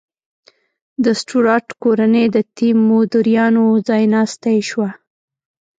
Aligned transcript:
د 1.03 1.05
سټورات 1.19 1.65
کورنۍ 1.83 2.25
د 2.35 2.37
تیودوریانو 2.55 3.65
ځایناستې 3.87 4.55
شوه. 4.69 4.89